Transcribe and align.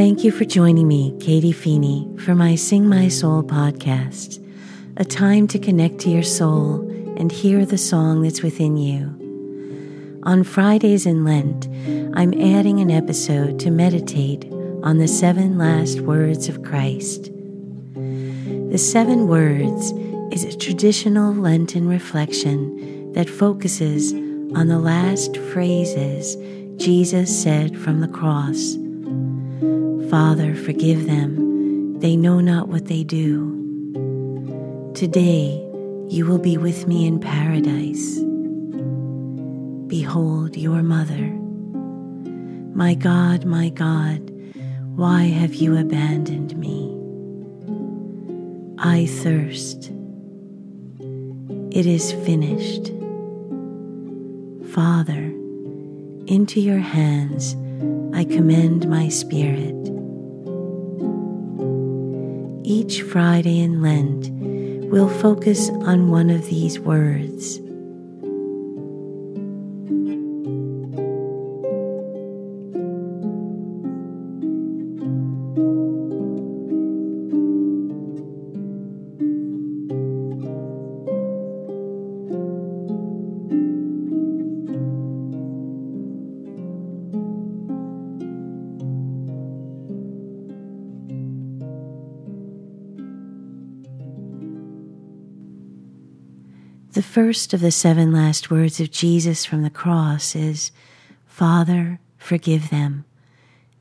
Thank 0.00 0.24
you 0.24 0.32
for 0.32 0.46
joining 0.46 0.88
me, 0.88 1.14
Katie 1.20 1.52
Feeney, 1.52 2.08
for 2.20 2.34
my 2.34 2.54
Sing 2.54 2.88
My 2.88 3.08
Soul 3.08 3.42
podcast, 3.42 4.42
a 4.96 5.04
time 5.04 5.46
to 5.48 5.58
connect 5.58 5.98
to 5.98 6.08
your 6.08 6.22
soul 6.22 6.80
and 7.18 7.30
hear 7.30 7.66
the 7.66 7.76
song 7.76 8.22
that's 8.22 8.42
within 8.42 8.78
you. 8.78 10.20
On 10.22 10.42
Fridays 10.42 11.04
in 11.04 11.22
Lent, 11.22 11.66
I'm 12.16 12.32
adding 12.32 12.80
an 12.80 12.90
episode 12.90 13.60
to 13.60 13.70
meditate 13.70 14.50
on 14.82 14.96
the 14.96 15.06
seven 15.06 15.58
last 15.58 16.00
words 16.00 16.48
of 16.48 16.62
Christ. 16.62 17.24
The 17.94 18.78
seven 18.78 19.28
words 19.28 19.92
is 20.32 20.44
a 20.44 20.56
traditional 20.56 21.34
Lenten 21.34 21.86
reflection 21.86 23.12
that 23.12 23.28
focuses 23.28 24.14
on 24.14 24.68
the 24.68 24.78
last 24.78 25.36
phrases 25.52 26.36
Jesus 26.82 27.42
said 27.42 27.78
from 27.78 28.00
the 28.00 28.08
cross 28.08 28.78
Father, 30.10 30.56
forgive 30.56 31.06
them, 31.06 32.00
they 32.00 32.16
know 32.16 32.40
not 32.40 32.66
what 32.66 32.86
they 32.86 33.04
do. 33.04 34.92
Today 34.92 35.64
you 36.08 36.26
will 36.26 36.40
be 36.40 36.58
with 36.58 36.88
me 36.88 37.06
in 37.06 37.20
paradise. 37.20 38.18
Behold 39.86 40.56
your 40.56 40.82
mother. 40.82 41.28
My 42.74 42.94
God, 42.94 43.44
my 43.44 43.68
God, 43.68 44.32
why 44.96 45.26
have 45.28 45.54
you 45.54 45.76
abandoned 45.78 46.56
me? 46.56 46.92
I 48.78 49.06
thirst. 49.06 49.92
It 51.70 51.86
is 51.86 52.10
finished. 52.10 52.88
Father, 54.74 55.32
into 56.26 56.60
your 56.60 56.80
hands 56.80 57.54
I 58.12 58.24
commend 58.24 58.90
my 58.90 59.08
spirit. 59.08 59.99
Each 62.62 63.02
Friday 63.02 63.60
in 63.60 63.80
Lent, 63.80 64.28
we'll 64.90 65.08
focus 65.08 65.70
on 65.70 66.10
one 66.10 66.28
of 66.28 66.46
these 66.48 66.78
words. 66.78 67.58
The 97.00 97.06
first 97.06 97.54
of 97.54 97.62
the 97.62 97.70
seven 97.70 98.12
last 98.12 98.50
words 98.50 98.78
of 98.78 98.90
Jesus 98.90 99.46
from 99.46 99.62
the 99.62 99.70
cross 99.70 100.36
is, 100.36 100.70
Father, 101.24 101.98
forgive 102.18 102.68
them. 102.68 103.06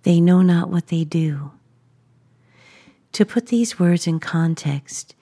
They 0.04 0.22
know 0.22 0.42
not 0.42 0.70
what 0.70 0.88
they 0.88 1.04
do. 1.04 1.52
To 3.12 3.26
put 3.26 3.48
these 3.48 3.78
words 3.78 4.08
in 4.08 4.22
context, 4.22 5.16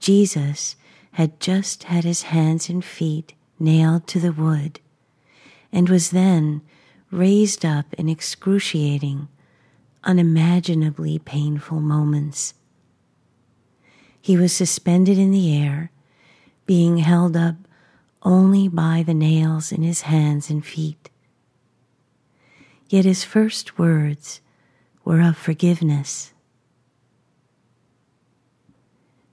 Jesus 0.00 0.74
had 1.12 1.38
just 1.38 1.84
had 1.84 2.02
his 2.02 2.22
hands 2.22 2.68
and 2.68 2.84
feet 2.84 3.34
nailed 3.60 4.08
to 4.08 4.18
the 4.18 4.32
wood 4.32 4.80
and 5.70 5.88
was 5.88 6.10
then 6.10 6.60
raised 7.12 7.64
up 7.64 7.94
in 7.94 8.08
excruciating, 8.08 9.28
unimaginably 10.02 11.20
painful 11.20 11.78
moments. 11.78 12.54
He 14.20 14.36
was 14.36 14.52
suspended 14.52 15.18
in 15.18 15.30
the 15.30 15.56
air 15.56 15.92
being 16.68 16.98
held 16.98 17.34
up 17.34 17.56
only 18.22 18.68
by 18.68 19.02
the 19.02 19.14
nails 19.14 19.72
in 19.72 19.82
his 19.82 20.02
hands 20.02 20.50
and 20.50 20.64
feet. 20.64 21.08
Yet 22.88 23.06
his 23.06 23.24
first 23.24 23.78
words 23.78 24.40
were 25.04 25.22
of 25.22 25.36
forgiveness. 25.36 26.34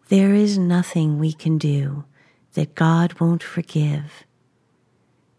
There 0.07 0.33
is 0.33 0.57
nothing 0.57 1.19
we 1.19 1.33
can 1.33 1.57
do 1.57 2.05
that 2.53 2.73
God 2.73 3.19
won't 3.19 3.43
forgive 3.43 4.23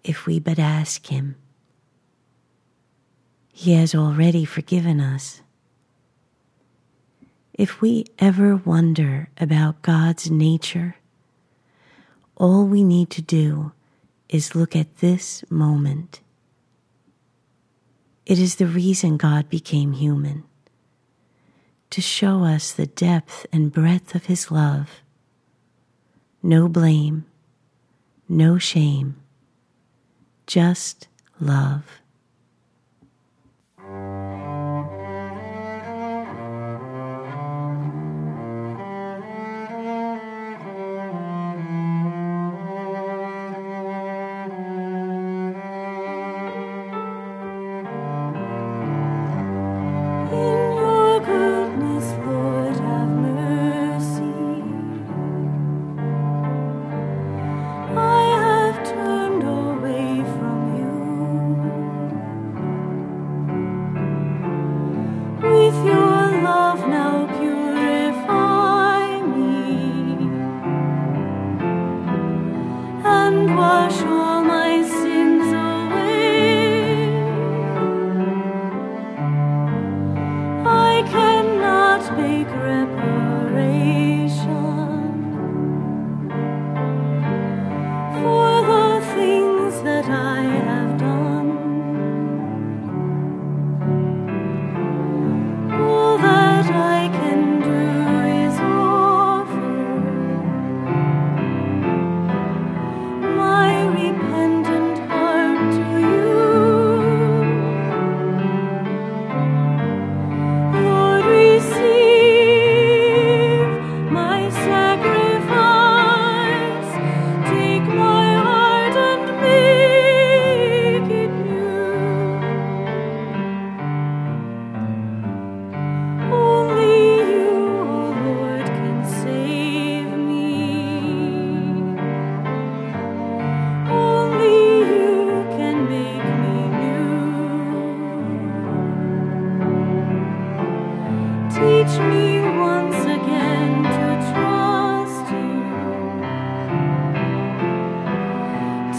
if 0.05 0.27
we 0.27 0.39
but 0.39 0.59
ask 0.59 1.07
Him. 1.07 1.37
He 3.53 3.73
has 3.73 3.95
already 3.95 4.45
forgiven 4.45 5.01
us. 5.01 5.41
If 7.55 7.81
we 7.81 8.05
ever 8.19 8.55
wonder 8.55 9.31
about 9.39 9.81
God's 9.81 10.31
nature, 10.31 10.97
all 12.37 12.65
we 12.65 12.85
need 12.85 13.11
to 13.11 13.23
do 13.23 13.73
is 14.29 14.55
look 14.55 14.77
at 14.77 14.99
this 14.99 15.45
moment. 15.51 16.21
It 18.25 18.39
is 18.39 18.57
the 18.57 18.67
reason 18.67 19.17
God 19.17 19.49
became 19.49 19.93
human 19.93 20.45
to 21.91 22.01
show 22.01 22.45
us 22.45 22.73
the 22.73 22.87
depth 22.87 23.47
and 23.53 23.73
breadth 23.73 24.15
of 24.15 24.27
His 24.27 24.51
love. 24.51 25.03
No 26.43 26.69
blame, 26.69 27.25
no 28.29 28.59
shame, 28.59 29.17
just 30.47 31.09
love. 31.41 31.85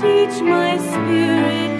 teach 0.01 0.41
my 0.43 0.77
spirit. 0.77 1.76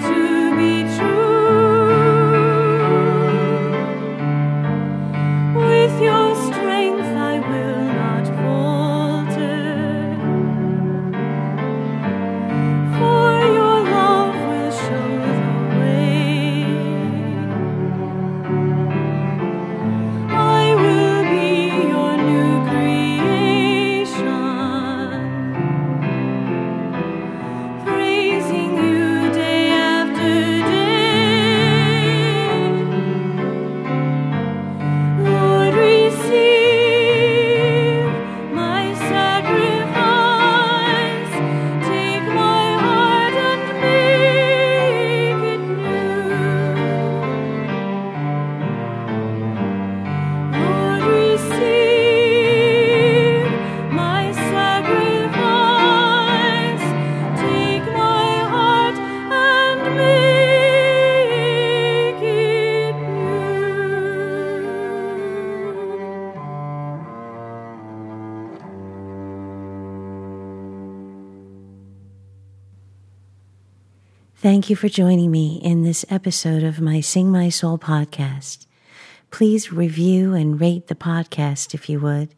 Thank 74.40 74.70
you 74.70 74.76
for 74.76 74.88
joining 74.88 75.32
me 75.32 75.60
in 75.64 75.82
this 75.82 76.04
episode 76.08 76.62
of 76.62 76.80
my 76.80 77.00
Sing 77.00 77.28
My 77.28 77.48
Soul 77.48 77.76
podcast. 77.76 78.66
Please 79.32 79.72
review 79.72 80.32
and 80.32 80.60
rate 80.60 80.86
the 80.86 80.94
podcast 80.94 81.74
if 81.74 81.88
you 81.88 81.98
would. 81.98 82.28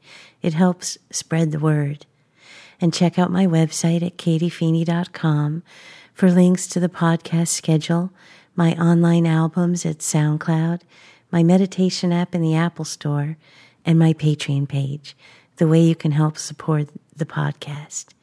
It 0.40 0.54
helps 0.54 0.96
spread 1.10 1.52
the 1.52 1.58
word. 1.58 2.06
And 2.80 2.94
check 2.94 3.18
out 3.18 3.30
my 3.30 3.46
website 3.46 4.02
at 4.02 4.16
katiefeeney.com 4.16 5.62
for 6.14 6.30
links 6.30 6.66
to 6.68 6.80
the 6.80 6.88
podcast 6.88 7.48
schedule, 7.48 8.10
my 8.56 8.72
online 8.76 9.26
albums 9.26 9.84
at 9.84 9.98
SoundCloud, 9.98 10.80
my 11.30 11.42
meditation 11.42 12.14
app 12.14 12.34
in 12.34 12.40
the 12.40 12.54
Apple 12.54 12.86
Store, 12.86 13.36
and 13.84 13.98
my 13.98 14.14
Patreon 14.14 14.66
page, 14.66 15.14
the 15.56 15.68
way 15.68 15.82
you 15.82 15.94
can 15.94 16.12
help 16.12 16.38
support 16.38 16.88
the 17.14 17.26
podcast. 17.26 18.14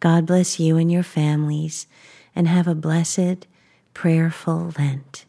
God 0.00 0.26
bless 0.26 0.58
you 0.58 0.76
and 0.76 0.90
your 0.90 1.04
families 1.04 1.86
and 2.34 2.48
have 2.48 2.66
a 2.66 2.74
blessed, 2.74 3.46
prayerful 3.94 4.72
Lent. 4.78 5.26